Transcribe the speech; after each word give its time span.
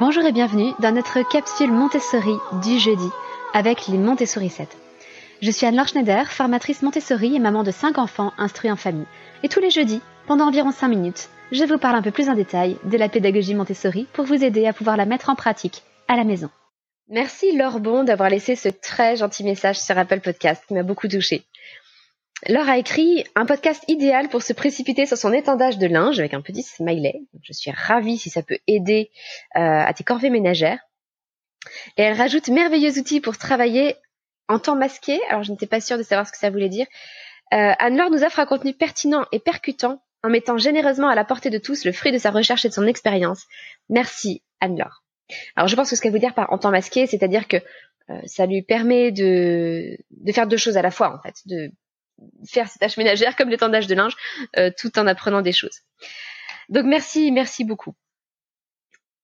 Bonjour 0.00 0.24
et 0.24 0.32
bienvenue 0.32 0.72
dans 0.80 0.90
notre 0.90 1.22
capsule 1.22 1.70
Montessori 1.70 2.34
du 2.64 2.80
jeudi 2.80 3.08
avec 3.52 3.86
les 3.86 3.96
Montessori 3.96 4.50
7. 4.50 4.68
Je 5.40 5.52
suis 5.52 5.66
Anne-Laure 5.66 5.86
Schneider, 5.86 6.32
formatrice 6.32 6.82
Montessori 6.82 7.36
et 7.36 7.38
maman 7.38 7.62
de 7.62 7.70
5 7.70 7.98
enfants 7.98 8.32
instruits 8.36 8.72
en 8.72 8.76
famille. 8.76 9.06
Et 9.44 9.48
tous 9.48 9.60
les 9.60 9.70
jeudis, 9.70 10.00
pendant 10.26 10.48
environ 10.48 10.72
5 10.72 10.88
minutes, 10.88 11.28
je 11.52 11.62
vous 11.62 11.78
parle 11.78 11.94
un 11.94 12.02
peu 12.02 12.10
plus 12.10 12.28
en 12.28 12.34
détail 12.34 12.76
de 12.82 12.98
la 12.98 13.08
pédagogie 13.08 13.54
Montessori 13.54 14.08
pour 14.12 14.24
vous 14.24 14.42
aider 14.42 14.66
à 14.66 14.72
pouvoir 14.72 14.96
la 14.96 15.06
mettre 15.06 15.30
en 15.30 15.36
pratique 15.36 15.84
à 16.08 16.16
la 16.16 16.24
maison. 16.24 16.50
Merci 17.08 17.56
Laure 17.56 17.78
Bon 17.78 18.02
d'avoir 18.02 18.30
laissé 18.30 18.56
ce 18.56 18.70
très 18.70 19.14
gentil 19.14 19.44
message 19.44 19.78
sur 19.78 19.96
Apple 19.96 20.20
Podcast 20.20 20.64
qui 20.66 20.74
m'a 20.74 20.82
beaucoup 20.82 21.06
touchée. 21.06 21.44
Laure 22.46 22.68
a 22.68 22.78
écrit 22.78 23.24
un 23.36 23.46
podcast 23.46 23.84
idéal 23.88 24.28
pour 24.28 24.42
se 24.42 24.52
précipiter 24.52 25.06
sur 25.06 25.16
son 25.16 25.32
étendage 25.32 25.78
de 25.78 25.86
linge 25.86 26.18
avec 26.18 26.34
un 26.34 26.42
petit 26.42 26.62
smiley. 26.62 27.22
Je 27.42 27.52
suis 27.52 27.70
ravie 27.70 28.18
si 28.18 28.28
ça 28.28 28.42
peut 28.42 28.58
aider 28.66 29.10
euh, 29.56 29.60
à 29.60 29.92
tes 29.94 30.04
corvées 30.04 30.30
ménagères. 30.30 30.80
Et 31.96 32.02
elle 32.02 32.16
rajoute 32.16 32.48
merveilleux 32.48 32.98
outils 32.98 33.20
pour 33.20 33.38
travailler 33.38 33.96
en 34.48 34.58
temps 34.58 34.76
masqué. 34.76 35.18
Alors 35.30 35.42
je 35.42 35.52
n'étais 35.52 35.66
pas 35.66 35.80
sûre 35.80 35.96
de 35.96 36.02
savoir 36.02 36.26
ce 36.26 36.32
que 36.32 36.38
ça 36.38 36.50
voulait 36.50 36.68
dire. 36.68 36.86
Euh, 37.54 37.72
Anne-Laure 37.78 38.10
nous 38.10 38.24
offre 38.24 38.40
un 38.40 38.46
contenu 38.46 38.74
pertinent 38.74 39.24
et 39.32 39.38
percutant 39.38 40.02
en 40.22 40.28
mettant 40.28 40.58
généreusement 40.58 41.08
à 41.08 41.14
la 41.14 41.24
portée 41.24 41.50
de 41.50 41.58
tous 41.58 41.84
le 41.84 41.92
fruit 41.92 42.12
de 42.12 42.18
sa 42.18 42.30
recherche 42.30 42.64
et 42.64 42.68
de 42.68 42.74
son 42.74 42.86
expérience. 42.86 43.44
Merci 43.88 44.42
Anne-Laure. 44.60 45.04
Alors 45.56 45.68
je 45.68 45.76
pense 45.76 45.88
que 45.88 45.96
ce 45.96 46.02
qu'elle 46.02 46.12
veut 46.12 46.18
dire 46.18 46.34
par 46.34 46.52
en 46.52 46.58
temps 46.58 46.70
masqué, 46.70 47.06
c'est-à-dire 47.06 47.48
que 47.48 47.56
euh, 48.10 48.20
ça 48.26 48.44
lui 48.44 48.60
permet 48.60 49.12
de, 49.12 49.96
de 50.10 50.32
faire 50.32 50.46
deux 50.46 50.58
choses 50.58 50.76
à 50.76 50.82
la 50.82 50.90
fois 50.90 51.14
en 51.14 51.22
fait, 51.22 51.36
faire 52.48 52.68
ses 52.68 52.78
tâches 52.78 52.96
ménagères 52.96 53.36
comme 53.36 53.48
l'étendage 53.48 53.86
de 53.86 53.94
linge, 53.94 54.16
euh, 54.56 54.70
tout 54.76 54.98
en 54.98 55.06
apprenant 55.06 55.42
des 55.42 55.52
choses. 55.52 55.80
Donc 56.68 56.84
merci, 56.84 57.30
merci 57.32 57.64
beaucoup. 57.64 57.94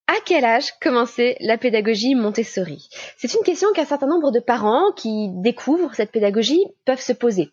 À 0.07 0.17
quel 0.27 0.45
âge 0.45 0.73
commencer 0.81 1.37
la 1.39 1.57
pédagogie 1.57 2.17
Montessori? 2.17 2.89
C'est 3.17 3.33
une 3.35 3.45
question 3.45 3.69
qu'un 3.73 3.85
certain 3.85 4.09
nombre 4.09 4.33
de 4.33 4.41
parents 4.41 4.93
qui 4.97 5.29
découvrent 5.35 5.95
cette 5.95 6.11
pédagogie 6.11 6.65
peuvent 6.85 7.01
se 7.01 7.13
poser, 7.13 7.51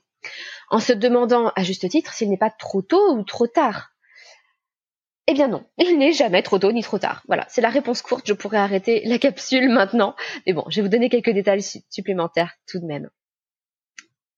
en 0.71 0.79
se 0.79 0.91
demandant 0.91 1.51
à 1.55 1.63
juste 1.63 1.87
titre 1.87 2.13
s'il 2.13 2.31
n'est 2.31 2.37
pas 2.37 2.49
trop 2.49 2.81
tôt 2.81 3.15
ou 3.15 3.23
trop 3.23 3.45
tard. 3.45 3.91
Eh 5.27 5.33
bien 5.33 5.49
non, 5.49 5.65
il 5.77 5.99
n'est 5.99 6.13
jamais 6.13 6.41
trop 6.41 6.57
tôt 6.57 6.71
ni 6.71 6.81
trop 6.81 6.97
tard. 6.97 7.21
Voilà, 7.27 7.45
c'est 7.47 7.61
la 7.61 7.69
réponse 7.69 8.01
courte, 8.01 8.25
je 8.25 8.33
pourrais 8.33 8.57
arrêter 8.57 9.03
la 9.05 9.19
capsule 9.19 9.69
maintenant. 9.69 10.15
Mais 10.47 10.53
bon, 10.53 10.63
je 10.69 10.77
vais 10.77 10.81
vous 10.81 10.91
donner 10.91 11.09
quelques 11.09 11.29
détails 11.29 11.61
supplémentaires 11.91 12.55
tout 12.65 12.79
de 12.79 12.85
même. 12.85 13.09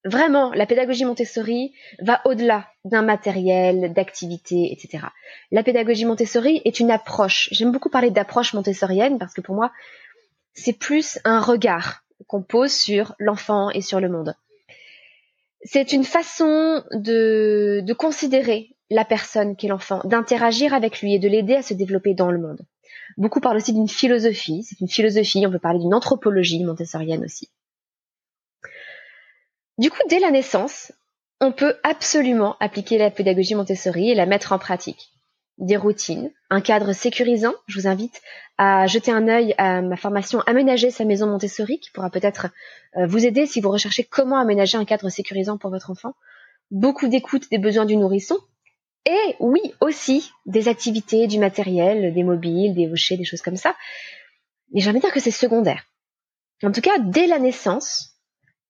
Vraiment, 0.06 0.52
la 0.54 0.66
pédagogie 0.66 1.04
Montessori 1.04 1.74
va 2.00 2.22
au-delà 2.24 2.68
d'un 2.86 3.02
matériel, 3.02 3.92
d'activités, 3.94 4.72
etc. 4.72 5.08
La 5.52 5.62
pédagogie 5.62 6.06
Montessori 6.06 6.62
est 6.64 6.80
une 6.80 6.90
approche. 6.90 7.50
J'aime 7.52 7.74
beaucoup 7.74 7.90
parler 7.90 8.10
d'approche 8.10 8.54
montessorienne 8.54 9.18
parce 9.20 9.34
que 9.34 9.42
pour 9.42 9.56
moi, 9.56 9.72
c'est 10.54 10.78
plus 10.78 11.20
un 11.26 11.42
regard 11.42 12.04
qu'on 12.28 12.42
pose 12.42 12.72
sur 12.72 13.14
l'enfant 13.20 13.72
et 13.72 13.82
sur 13.82 14.00
le 14.00 14.10
monde. 14.10 14.36
C'est 15.64 15.92
une 15.92 16.06
façon 16.06 16.84
de, 16.94 17.82
de 17.84 17.94
considérer 17.94 18.78
la 18.90 19.04
personne 19.04 19.58
qu'est 19.58 19.68
l'enfant, 19.68 20.02
d'interagir 20.06 20.74
avec 20.74 21.02
lui 21.02 21.14
et 21.14 21.20
de 21.20 21.28
l'aider 21.28 21.56
à 21.56 21.62
se 21.62 21.74
développer 21.74 22.14
dans 22.14 22.32
le 22.32 22.40
monde. 22.40 22.62
Beaucoup 23.18 23.42
parlent 23.42 23.58
aussi 23.58 23.74
d'une 23.74 23.90
philosophie. 23.90 24.64
C'est 24.64 24.80
une 24.80 24.88
philosophie, 24.88 25.46
on 25.46 25.52
peut 25.52 25.60
parler 25.60 25.80
d'une 25.80 25.94
anthropologie 25.94 26.64
montessorienne 26.64 27.26
aussi. 27.26 27.50
Du 29.80 29.90
coup, 29.90 30.02
dès 30.10 30.20
la 30.20 30.30
naissance, 30.30 30.92
on 31.40 31.54
peut 31.54 31.78
absolument 31.84 32.58
appliquer 32.60 32.98
la 32.98 33.10
pédagogie 33.10 33.56
Montessori 33.56 34.12
et 34.12 34.14
la 34.14 34.26
mettre 34.26 34.52
en 34.52 34.60
pratique. 34.60 35.14
Des 35.58 35.78
routines, 35.78 36.34
un 36.50 36.60
cadre 36.60 36.92
sécurisant. 36.92 37.54
Je 37.68 37.80
vous 37.80 37.88
invite 37.88 38.22
à 38.58 38.88
jeter 38.88 39.14
un 39.14 39.30
œil 39.30 39.56
à 39.58 39.82
ma 39.82 39.96
formation 39.96 40.42
Aménager 40.42 40.92
sa 40.92 41.06
maison 41.06 41.28
Montessori 41.28 41.80
qui 41.80 41.92
pourra 41.92 42.10
peut-être 42.10 42.48
euh, 42.98 43.08
vous 43.08 43.26
aider 43.26 43.46
si 43.46 43.62
vous 43.62 43.72
recherchez 43.72 44.04
comment 44.04 44.38
aménager 44.38 44.78
un 44.78 44.84
cadre 44.84 45.08
sécurisant 45.08 45.58
pour 45.58 45.70
votre 45.70 45.92
enfant. 45.92 46.14
Beaucoup 46.72 47.08
d'écoute 47.08 47.50
des 47.50 47.58
besoins 47.58 47.86
du 47.86 47.96
nourrisson. 47.96 48.38
Et 49.06 49.36
oui, 49.40 49.62
aussi 49.80 50.30
des 50.46 50.68
activités, 50.68 51.26
du 51.28 51.40
matériel, 51.40 52.14
des 52.14 52.24
mobiles, 52.24 52.76
des 52.76 52.92
hochets, 52.92 53.16
des 53.16 53.24
choses 53.24 53.42
comme 53.42 53.56
ça. 53.56 53.78
Mais 54.74 54.82
j'ai 54.82 54.90
envie 54.90 55.00
de 55.00 55.06
dire 55.06 55.14
que 55.14 55.22
c'est 55.22 55.32
secondaire. 55.32 55.86
En 56.64 56.74
tout 56.74 56.82
cas, 56.82 57.00
dès 57.00 57.28
la 57.28 57.40
naissance, 57.40 58.09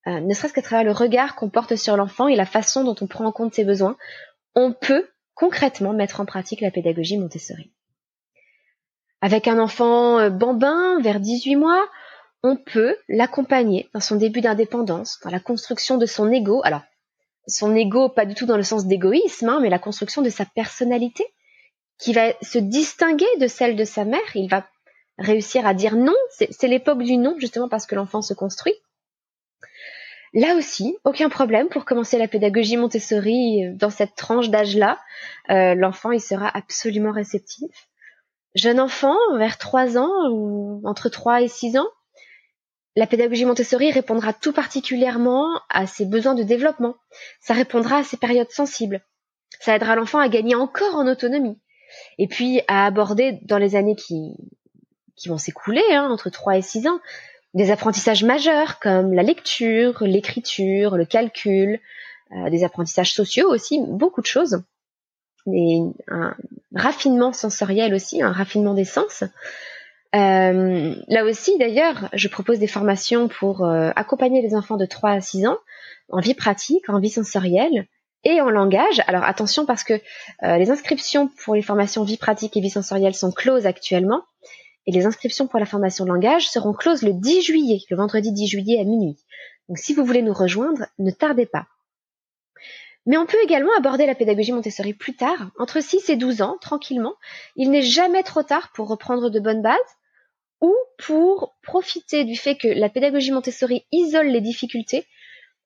euh, 0.06 0.20
ne 0.20 0.34
serait-ce 0.34 0.54
qu'à 0.54 0.62
travers 0.62 0.84
le 0.84 0.92
regard 0.92 1.36
qu'on 1.36 1.50
porte 1.50 1.76
sur 1.76 1.96
l'enfant 1.96 2.28
et 2.28 2.36
la 2.36 2.46
façon 2.46 2.84
dont 2.84 2.96
on 3.00 3.06
prend 3.06 3.26
en 3.26 3.32
compte 3.32 3.54
ses 3.54 3.64
besoins, 3.64 3.96
on 4.54 4.72
peut 4.72 5.08
concrètement 5.34 5.92
mettre 5.92 6.20
en 6.20 6.26
pratique 6.26 6.60
la 6.60 6.70
pédagogie 6.70 7.18
Montessori. 7.18 7.70
Avec 9.20 9.48
un 9.48 9.58
enfant 9.58 10.18
euh, 10.18 10.30
bambin 10.30 11.00
vers 11.00 11.20
18 11.20 11.56
mois, 11.56 11.86
on 12.42 12.56
peut 12.56 12.96
l'accompagner 13.08 13.90
dans 13.92 14.00
son 14.00 14.16
début 14.16 14.40
d'indépendance, 14.40 15.18
dans 15.22 15.30
la 15.30 15.40
construction 15.40 15.98
de 15.98 16.06
son 16.06 16.30
ego. 16.32 16.62
Alors, 16.64 16.82
son 17.46 17.74
ego, 17.74 18.08
pas 18.08 18.24
du 18.24 18.34
tout 18.34 18.46
dans 18.46 18.56
le 18.56 18.62
sens 18.62 18.86
d'égoïsme, 18.86 19.48
hein, 19.48 19.58
mais 19.60 19.68
la 19.68 19.78
construction 19.78 20.22
de 20.22 20.30
sa 20.30 20.46
personnalité, 20.46 21.24
qui 21.98 22.14
va 22.14 22.32
se 22.40 22.58
distinguer 22.58 23.26
de 23.38 23.46
celle 23.46 23.76
de 23.76 23.84
sa 23.84 24.06
mère. 24.06 24.20
Il 24.34 24.48
va 24.48 24.66
réussir 25.18 25.66
à 25.66 25.74
dire 25.74 25.96
non. 25.96 26.16
C'est 26.30 26.68
l'époque 26.68 27.02
du 27.02 27.18
non, 27.18 27.36
justement 27.38 27.68
parce 27.68 27.86
que 27.86 27.94
l'enfant 27.94 28.22
se 28.22 28.32
construit. 28.32 28.74
Là 30.32 30.54
aussi, 30.54 30.96
aucun 31.04 31.28
problème 31.28 31.68
pour 31.68 31.84
commencer 31.84 32.16
la 32.16 32.28
pédagogie 32.28 32.76
Montessori 32.76 33.66
euh, 33.66 33.72
dans 33.74 33.90
cette 33.90 34.14
tranche 34.14 34.48
d'âge-là. 34.48 34.98
Euh, 35.50 35.74
l'enfant, 35.74 36.12
il 36.12 36.20
sera 36.20 36.48
absolument 36.48 37.10
réceptif. 37.10 37.88
Jeune 38.54 38.80
enfant, 38.80 39.16
vers 39.36 39.58
3 39.58 39.98
ans 39.98 40.30
ou 40.30 40.80
entre 40.84 41.08
3 41.08 41.42
et 41.42 41.48
6 41.48 41.78
ans, 41.78 41.88
la 42.96 43.06
pédagogie 43.06 43.44
Montessori 43.44 43.92
répondra 43.92 44.32
tout 44.32 44.52
particulièrement 44.52 45.60
à 45.68 45.86
ses 45.86 46.04
besoins 46.04 46.34
de 46.34 46.42
développement. 46.42 46.96
Ça 47.40 47.54
répondra 47.54 47.98
à 47.98 48.04
ses 48.04 48.16
périodes 48.16 48.50
sensibles. 48.50 49.02
Ça 49.60 49.76
aidera 49.76 49.94
l'enfant 49.94 50.18
à 50.18 50.28
gagner 50.28 50.54
encore 50.54 50.96
en 50.96 51.06
autonomie. 51.06 51.58
Et 52.18 52.26
puis 52.26 52.62
à 52.68 52.86
aborder 52.86 53.38
dans 53.42 53.58
les 53.58 53.76
années 53.76 53.96
qui, 53.96 54.34
vont 55.26 55.38
s'écouler, 55.38 55.84
hein, 55.90 56.08
entre 56.10 56.30
3 56.30 56.56
et 56.56 56.62
6 56.62 56.88
ans, 56.88 57.00
des 57.54 57.70
apprentissages 57.70 58.24
majeurs 58.24 58.78
comme 58.78 59.12
la 59.12 59.22
lecture, 59.22 60.04
l'écriture, 60.04 60.96
le 60.96 61.04
calcul, 61.04 61.80
euh, 62.32 62.48
des 62.50 62.62
apprentissages 62.62 63.12
sociaux 63.12 63.48
aussi, 63.48 63.80
beaucoup 63.86 64.20
de 64.20 64.26
choses. 64.26 64.62
Et 65.52 65.80
un 66.06 66.36
raffinement 66.74 67.32
sensoriel 67.32 67.94
aussi, 67.94 68.22
un 68.22 68.30
raffinement 68.30 68.74
des 68.74 68.84
sens. 68.84 69.24
Euh, 70.14 70.94
là 71.08 71.24
aussi, 71.24 71.56
d'ailleurs, 71.58 72.08
je 72.12 72.28
propose 72.28 72.58
des 72.58 72.66
formations 72.66 73.28
pour 73.28 73.64
euh, 73.64 73.90
accompagner 73.96 74.42
les 74.42 74.54
enfants 74.54 74.76
de 74.76 74.86
3 74.86 75.10
à 75.10 75.20
6 75.20 75.46
ans 75.46 75.58
en 76.08 76.20
vie 76.20 76.34
pratique, 76.34 76.88
en 76.88 77.00
vie 77.00 77.10
sensorielle 77.10 77.86
et 78.22 78.40
en 78.40 78.50
langage. 78.50 79.02
Alors 79.06 79.24
attention 79.24 79.64
parce 79.64 79.82
que 79.82 79.94
les 80.42 80.70
inscriptions 80.70 81.30
pour 81.44 81.54
les 81.54 81.62
formations 81.62 82.04
vie 82.04 82.18
pratique 82.18 82.54
et 82.56 82.60
vie 82.60 82.68
sensorielle 82.68 83.14
sont 83.14 83.32
closes 83.32 83.64
actuellement 83.64 84.22
et 84.90 84.92
les 84.92 85.06
inscriptions 85.06 85.46
pour 85.46 85.60
la 85.60 85.66
formation 85.66 86.04
langage 86.04 86.48
seront 86.48 86.72
closes 86.72 87.02
le 87.02 87.12
10 87.12 87.42
juillet, 87.42 87.78
le 87.90 87.96
vendredi 87.96 88.32
10 88.32 88.48
juillet 88.48 88.80
à 88.80 88.82
minuit. 88.82 89.16
Donc 89.68 89.78
si 89.78 89.94
vous 89.94 90.04
voulez 90.04 90.20
nous 90.20 90.32
rejoindre, 90.32 90.86
ne 90.98 91.12
tardez 91.12 91.46
pas. 91.46 91.68
Mais 93.06 93.16
on 93.16 93.24
peut 93.24 93.38
également 93.44 93.70
aborder 93.78 94.04
la 94.04 94.16
pédagogie 94.16 94.50
Montessori 94.50 94.92
plus 94.92 95.14
tard, 95.14 95.52
entre 95.60 95.80
6 95.80 96.10
et 96.10 96.16
12 96.16 96.42
ans, 96.42 96.58
tranquillement. 96.60 97.14
Il 97.54 97.70
n'est 97.70 97.82
jamais 97.82 98.24
trop 98.24 98.42
tard 98.42 98.72
pour 98.74 98.88
reprendre 98.88 99.30
de 99.30 99.38
bonnes 99.38 99.62
bases 99.62 99.78
ou 100.60 100.74
pour 100.98 101.54
profiter 101.62 102.24
du 102.24 102.34
fait 102.34 102.56
que 102.56 102.66
la 102.66 102.88
pédagogie 102.88 103.30
Montessori 103.30 103.86
isole 103.92 104.26
les 104.26 104.40
difficultés 104.40 105.06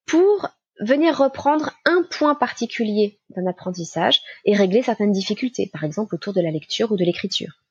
pour 0.05 0.51
venir 0.81 1.17
reprendre 1.17 1.73
un 1.87 2.03
point 2.11 2.35
particulier 2.35 3.19
d'un 3.31 3.47
apprentissage 3.47 4.21
et 4.45 4.55
régler 4.55 4.83
certaines 4.83 5.13
difficultés, 5.13 5.71
par 5.73 5.83
exemple 5.83 6.15
autour 6.15 6.35
de 6.35 6.43
la 6.43 6.51
lecture 6.51 6.93
ou 6.93 6.99
de 6.99 7.05
l'écriture. 7.05 7.63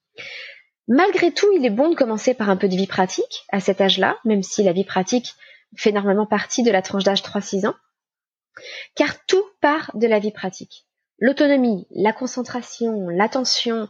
Malgré 0.87 1.31
tout, 1.31 1.47
il 1.55 1.65
est 1.65 1.69
bon 1.69 1.89
de 1.89 1.95
commencer 1.95 2.33
par 2.33 2.49
un 2.49 2.57
peu 2.57 2.67
de 2.67 2.75
vie 2.75 2.87
pratique 2.87 3.45
à 3.49 3.59
cet 3.59 3.79
âge-là, 3.81 4.17
même 4.25 4.43
si 4.43 4.63
la 4.63 4.73
vie 4.73 4.83
pratique 4.83 5.33
fait 5.75 5.91
normalement 5.91 6.25
partie 6.25 6.63
de 6.63 6.71
la 6.71 6.81
tranche 6.81 7.03
d'âge 7.03 7.21
3-6 7.21 7.67
ans 7.67 7.75
car 8.95 9.25
tout 9.25 9.43
part 9.61 9.91
de 9.95 10.07
la 10.07 10.19
vie 10.19 10.31
pratique. 10.31 10.85
L'autonomie, 11.19 11.87
la 11.91 12.13
concentration, 12.13 13.09
l'attention, 13.09 13.87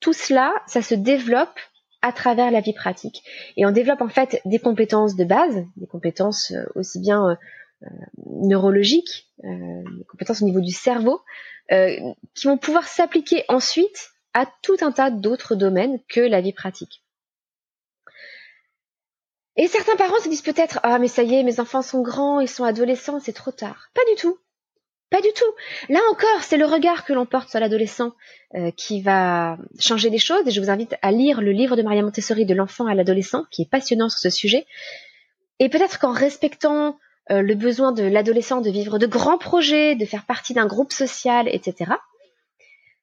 tout 0.00 0.12
cela, 0.12 0.52
ça 0.66 0.82
se 0.82 0.94
développe 0.94 1.58
à 2.02 2.12
travers 2.12 2.50
la 2.50 2.60
vie 2.60 2.74
pratique. 2.74 3.22
Et 3.56 3.64
on 3.64 3.70
développe 3.70 4.02
en 4.02 4.08
fait 4.08 4.40
des 4.44 4.58
compétences 4.58 5.16
de 5.16 5.24
base, 5.24 5.64
des 5.76 5.86
compétences 5.86 6.50
euh, 6.50 6.64
aussi 6.74 7.00
bien 7.00 7.30
euh, 7.30 7.34
euh, 7.84 7.88
neurologiques, 8.26 9.30
des 9.42 10.04
compétences 10.08 10.42
au 10.42 10.44
niveau 10.44 10.60
du 10.60 10.72
cerveau, 10.72 11.20
qui 11.70 12.46
vont 12.46 12.58
pouvoir 12.58 12.86
s'appliquer 12.86 13.44
ensuite 13.48 14.10
à 14.34 14.46
tout 14.62 14.76
un 14.80 14.92
tas 14.92 15.10
d'autres 15.10 15.54
domaines 15.54 16.00
que 16.08 16.20
la 16.20 16.40
vie 16.40 16.52
pratique. 16.52 17.02
Et 19.56 19.68
certains 19.68 19.96
parents 19.96 20.18
se 20.22 20.28
disent 20.28 20.42
peut-être 20.42 20.80
Ah, 20.82 20.98
mais 20.98 21.08
ça 21.08 21.22
y 21.22 21.34
est, 21.34 21.42
mes 21.44 21.60
enfants 21.60 21.82
sont 21.82 22.02
grands, 22.02 22.40
ils 22.40 22.48
sont 22.48 22.64
adolescents, 22.64 23.20
c'est 23.20 23.32
trop 23.32 23.52
tard. 23.52 23.88
Pas 23.94 24.02
du 24.10 24.20
tout. 24.20 24.38
Pas 25.10 25.20
du 25.20 25.32
tout. 25.32 25.44
Là 25.88 26.00
encore, 26.10 26.42
c'est 26.42 26.56
le 26.56 26.66
regard 26.66 27.04
que 27.04 27.12
l'on 27.12 27.24
porte 27.24 27.48
sur 27.48 27.60
l'adolescent 27.60 28.12
euh, 28.56 28.72
qui 28.72 29.00
va 29.00 29.58
changer 29.78 30.10
les 30.10 30.18
choses. 30.18 30.46
Et 30.48 30.50
je 30.50 30.60
vous 30.60 30.70
invite 30.70 30.96
à 31.02 31.12
lire 31.12 31.40
le 31.40 31.52
livre 31.52 31.76
de 31.76 31.82
Maria 31.82 32.02
Montessori 32.02 32.46
de 32.46 32.54
l'enfant 32.54 32.86
à 32.86 32.94
l'adolescent, 32.94 33.44
qui 33.52 33.62
est 33.62 33.70
passionnant 33.70 34.08
sur 34.08 34.18
ce 34.18 34.30
sujet. 34.30 34.66
Et 35.60 35.68
peut-être 35.68 36.00
qu'en 36.00 36.10
respectant 36.10 36.98
euh, 37.30 37.42
le 37.42 37.54
besoin 37.54 37.92
de 37.92 38.02
l'adolescent 38.02 38.60
de 38.60 38.70
vivre 38.70 38.98
de 38.98 39.06
grands 39.06 39.38
projets, 39.38 39.94
de 39.94 40.04
faire 40.04 40.26
partie 40.26 40.52
d'un 40.52 40.66
groupe 40.66 40.92
social, 40.92 41.48
etc., 41.48 41.92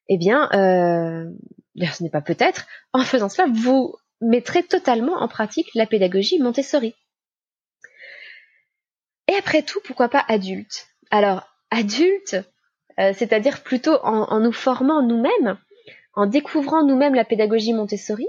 eh 0.08 0.18
bien, 0.18 0.48
euh, 0.52 1.30
ce 1.76 2.02
n'est 2.02 2.10
pas 2.10 2.20
peut-être, 2.20 2.66
en 2.92 3.02
faisant 3.02 3.28
cela, 3.28 3.48
vous 3.52 3.94
mettrait 4.20 4.62
totalement 4.62 5.20
en 5.20 5.28
pratique 5.28 5.68
la 5.74 5.86
pédagogie 5.86 6.38
Montessori. 6.38 6.94
Et 9.28 9.34
après 9.34 9.62
tout, 9.62 9.80
pourquoi 9.84 10.08
pas 10.08 10.24
adulte? 10.28 10.88
Alors, 11.10 11.46
adulte, 11.70 12.36
euh, 12.98 13.12
c'est-à-dire 13.16 13.62
plutôt 13.62 13.96
en, 14.02 14.40
nous 14.40 14.52
formant 14.52 15.02
nous-mêmes, 15.02 15.58
en 16.14 16.26
découvrant 16.26 16.84
nous-mêmes 16.84 17.14
la 17.14 17.24
pédagogie 17.24 17.72
Montessori, 17.72 18.26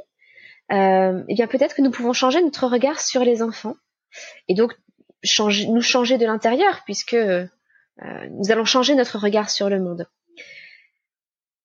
euh, 0.71 1.23
eh 1.27 1.35
bien 1.35 1.47
peut-être 1.47 1.75
que 1.75 1.81
nous 1.81 1.91
pouvons 1.91 2.13
changer 2.13 2.41
notre 2.41 2.67
regard 2.67 3.01
sur 3.01 3.23
les 3.23 3.41
enfants 3.41 3.75
et 4.47 4.55
donc 4.55 4.73
nous 5.39 5.81
changer 5.81 6.17
de 6.17 6.25
l'intérieur 6.25 6.81
puisque 6.85 7.15
nous 7.15 8.51
allons 8.51 8.65
changer 8.65 8.95
notre 8.95 9.17
regard 9.19 9.49
sur 9.49 9.69
le 9.69 9.79
monde. 9.79 10.07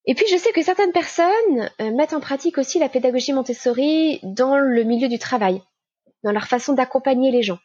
Et 0.09 0.15
puis 0.15 0.25
je 0.27 0.37
sais 0.37 0.51
que 0.53 0.63
certaines 0.63 0.91
personnes 0.91 1.69
euh, 1.79 1.91
mettent 1.91 2.13
en 2.13 2.19
pratique 2.19 2.57
aussi 2.57 2.79
la 2.79 2.89
pédagogie 2.89 3.31
Montessori 3.31 4.19
dans 4.23 4.57
le 4.57 4.81
milieu 4.81 5.07
du 5.07 5.19
travail, 5.19 5.61
dans 6.23 6.31
leur 6.31 6.47
façon 6.47 6.73
d'accompagner 6.73 7.29
les 7.29 7.43
gens. 7.43 7.59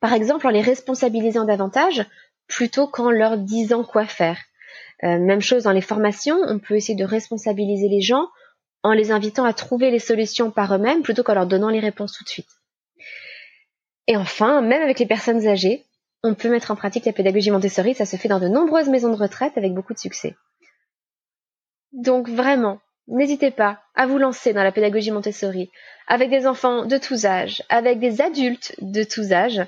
Par 0.00 0.14
exemple 0.14 0.48
en 0.48 0.50
les 0.50 0.62
responsabilisant 0.62 1.44
davantage 1.44 2.04
plutôt 2.48 2.88
qu'en 2.88 3.12
leur 3.12 3.38
disant 3.38 3.84
quoi 3.84 4.04
faire. 4.04 4.36
Euh, 5.04 5.20
même 5.20 5.40
chose 5.40 5.62
dans 5.62 5.70
les 5.70 5.80
formations, 5.80 6.40
on 6.48 6.58
peut 6.58 6.74
essayer 6.74 6.98
de 6.98 7.04
responsabiliser 7.04 7.88
les 7.88 8.00
gens 8.00 8.26
en 8.82 8.90
les 8.90 9.12
invitant 9.12 9.44
à 9.44 9.52
trouver 9.52 9.92
les 9.92 10.00
solutions 10.00 10.50
par 10.50 10.74
eux-mêmes 10.74 11.02
plutôt 11.02 11.22
qu'en 11.22 11.34
leur 11.34 11.46
donnant 11.46 11.70
les 11.70 11.78
réponses 11.78 12.14
tout 12.14 12.24
de 12.24 12.28
suite. 12.28 12.50
Et 14.08 14.16
enfin, 14.16 14.60
même 14.60 14.82
avec 14.82 14.98
les 14.98 15.06
personnes 15.06 15.46
âgées, 15.46 15.84
on 16.24 16.34
peut 16.34 16.50
mettre 16.50 16.72
en 16.72 16.76
pratique 16.76 17.04
la 17.04 17.12
pédagogie 17.12 17.52
Montessori, 17.52 17.94
ça 17.94 18.06
se 18.06 18.16
fait 18.16 18.26
dans 18.26 18.40
de 18.40 18.48
nombreuses 18.48 18.88
maisons 18.88 19.10
de 19.10 19.22
retraite 19.22 19.56
avec 19.56 19.72
beaucoup 19.72 19.94
de 19.94 20.00
succès. 20.00 20.34
Donc 21.92 22.28
vraiment, 22.28 22.80
n'hésitez 23.06 23.50
pas 23.50 23.80
à 23.94 24.06
vous 24.06 24.18
lancer 24.18 24.52
dans 24.52 24.62
la 24.62 24.72
pédagogie 24.72 25.10
Montessori 25.10 25.70
avec 26.06 26.30
des 26.30 26.46
enfants 26.46 26.86
de 26.86 26.96
tous 26.96 27.26
âges, 27.26 27.62
avec 27.68 27.98
des 27.98 28.20
adultes 28.20 28.74
de 28.80 29.04
tous 29.04 29.32
âges. 29.32 29.62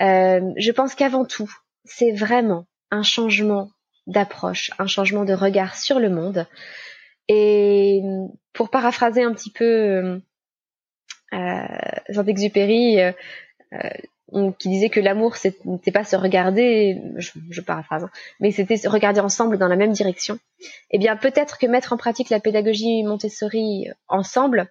Euh, 0.00 0.52
je 0.56 0.72
pense 0.72 0.94
qu'avant 0.94 1.24
tout, 1.24 1.52
c'est 1.84 2.12
vraiment 2.12 2.66
un 2.90 3.02
changement 3.02 3.70
d'approche, 4.06 4.70
un 4.78 4.86
changement 4.86 5.24
de 5.24 5.34
regard 5.34 5.76
sur 5.76 5.98
le 5.98 6.10
monde. 6.10 6.46
Et 7.28 8.02
pour 8.52 8.70
paraphraser 8.70 9.22
un 9.22 9.32
petit 9.32 9.50
peu 9.50 10.20
euh, 11.32 11.66
Jean-Exupéry, 12.08 13.00
euh, 13.00 13.12
qui 14.58 14.68
disait 14.68 14.88
que 14.88 15.00
l'amour 15.00 15.36
n'était 15.64 15.92
pas 15.92 16.04
se 16.04 16.16
regarder, 16.16 17.00
je, 17.16 17.60
paraphrase, 17.60 18.04
hein, 18.04 18.10
mais 18.40 18.50
c'était 18.50 18.76
se 18.76 18.88
regarder 18.88 19.20
ensemble 19.20 19.56
dans 19.56 19.68
la 19.68 19.76
même 19.76 19.92
direction. 19.92 20.38
Eh 20.90 20.98
bien, 20.98 21.16
peut-être 21.16 21.58
que 21.58 21.66
mettre 21.66 21.92
en 21.92 21.96
pratique 21.96 22.30
la 22.30 22.40
pédagogie 22.40 23.04
Montessori 23.04 23.86
ensemble, 24.08 24.68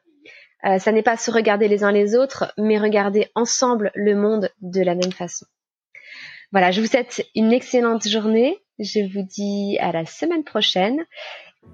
euh, 0.65 0.77
ça 0.79 0.91
n'est 0.91 1.03
pas 1.03 1.15
se 1.15 1.31
regarder 1.31 1.67
les 1.67 1.83
uns 1.83 1.91
les 1.91 2.15
autres, 2.15 2.53
mais 2.57 2.77
regarder 2.77 3.29
ensemble 3.35 3.91
le 3.95 4.15
monde 4.15 4.49
de 4.61 4.81
la 4.81 4.95
même 4.95 5.11
façon. 5.11 5.45
Voilà, 6.51 6.71
je 6.71 6.81
vous 6.81 6.87
souhaite 6.87 7.25
une 7.35 7.53
excellente 7.53 8.07
journée. 8.07 8.57
Je 8.79 8.99
vous 9.01 9.25
dis 9.25 9.77
à 9.79 9.91
la 9.91 10.05
semaine 10.05 10.43
prochaine. 10.43 11.05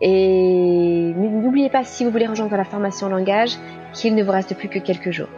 Et 0.01 1.13
n'oubliez 1.15 1.69
pas, 1.69 1.83
si 1.83 2.05
vous 2.05 2.11
voulez 2.11 2.27
rejoindre 2.27 2.55
la 2.55 2.63
formation 2.63 3.09
langage, 3.09 3.51
qu'il 3.93 4.15
ne 4.15 4.23
vous 4.23 4.31
reste 4.31 4.55
plus 4.55 4.69
que 4.69 4.79
quelques 4.79 5.11
jours. 5.11 5.29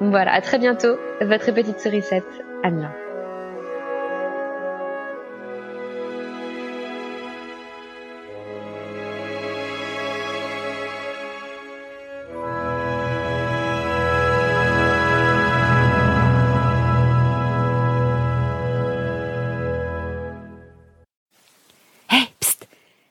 Voilà, 0.00 0.32
à 0.32 0.40
très 0.40 0.58
bientôt, 0.58 0.96
votre 1.20 1.52
petite 1.52 1.78
sourisette, 1.78 2.24
Anna. 2.62 2.90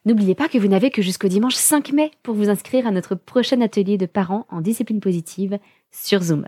N'oubliez 0.06 0.34
pas 0.34 0.50
que 0.50 0.58
vous 0.58 0.68
n'avez 0.68 0.90
que 0.90 1.04
jusqu'au 1.04 1.28
dimanche 1.28 1.54
5 1.54 1.92
mai 1.92 2.10
pour 2.24 2.34
vous 2.34 2.50
inscrire 2.50 2.88
à 2.88 2.92
notre 2.92 3.14
prochain 3.14 3.62
atelier 3.62 3.96
de 3.96 4.08
parents 4.08 4.48
en 4.50 4.60
discipline 4.60 5.02
positive 5.02 5.60
sur 5.92 6.24
Zoom. 6.24 6.48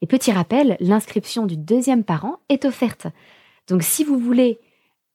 Et 0.00 0.06
petit 0.06 0.32
rappel, 0.32 0.76
l'inscription 0.80 1.46
du 1.46 1.56
deuxième 1.56 2.04
parent 2.04 2.40
est 2.48 2.64
offerte. 2.64 3.06
Donc 3.68 3.82
si 3.82 4.04
vous 4.04 4.18
voulez 4.18 4.58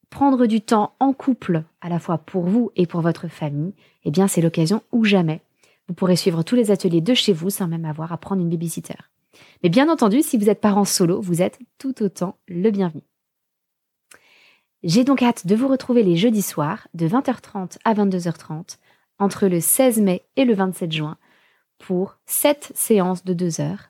prendre 0.09 0.45
du 0.45 0.61
temps 0.61 0.93
en 0.99 1.13
couple, 1.13 1.63
à 1.81 1.89
la 1.89 1.99
fois 1.99 2.19
pour 2.19 2.45
vous 2.45 2.71
et 2.75 2.85
pour 2.85 3.01
votre 3.01 3.27
famille, 3.27 3.73
eh 4.03 4.11
bien 4.11 4.27
c'est 4.27 4.41
l'occasion 4.41 4.81
ou 4.91 5.03
jamais. 5.03 5.41
Vous 5.87 5.93
pourrez 5.93 6.15
suivre 6.15 6.43
tous 6.43 6.55
les 6.55 6.71
ateliers 6.71 7.01
de 7.01 7.13
chez 7.13 7.33
vous 7.33 7.49
sans 7.49 7.67
même 7.67 7.85
avoir 7.85 8.11
à 8.11 8.17
prendre 8.17 8.41
une 8.41 8.49
babysitter. 8.49 8.95
Mais 9.63 9.69
bien 9.69 9.89
entendu, 9.89 10.21
si 10.21 10.37
vous 10.37 10.49
êtes 10.49 10.61
parent 10.61 10.85
solo, 10.85 11.19
vous 11.19 11.41
êtes 11.41 11.59
tout 11.77 12.01
autant 12.01 12.37
le 12.47 12.71
bienvenu. 12.71 13.01
J'ai 14.83 15.03
donc 15.03 15.23
hâte 15.23 15.47
de 15.47 15.55
vous 15.55 15.67
retrouver 15.67 16.03
les 16.03 16.15
jeudis 16.15 16.43
soirs 16.43 16.87
de 16.93 17.07
20h30 17.07 17.77
à 17.83 17.93
22h30 17.93 18.77
entre 19.17 19.47
le 19.47 19.59
16 19.59 19.99
mai 19.99 20.23
et 20.35 20.45
le 20.45 20.53
27 20.53 20.91
juin 20.91 21.17
pour 21.79 22.17
7 22.25 22.71
séances 22.75 23.25
de 23.25 23.33
2 23.33 23.61
heures 23.61 23.89